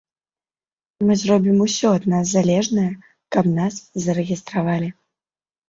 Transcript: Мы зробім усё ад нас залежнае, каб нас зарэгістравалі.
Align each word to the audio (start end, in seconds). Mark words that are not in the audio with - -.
Мы 1.09 1.17
зробім 1.23 1.57
усё 1.67 1.87
ад 1.99 2.09
нас 2.15 2.25
залежнае, 2.37 2.87
каб 3.37 3.53
нас 3.61 3.73
зарэгістравалі. 4.07 4.93